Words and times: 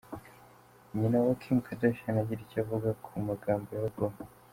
Nyina 0.97 1.17
wa 1.27 1.33
Kim 1.41 1.57
Kardashian 1.65 2.17
agira 2.23 2.41
icyo 2.45 2.57
avuga 2.63 2.89
ku 3.03 3.11
magambo 3.27 3.67
ya 3.77 3.83
Obama:. 3.89 4.19